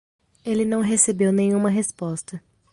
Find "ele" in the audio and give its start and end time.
0.43-0.65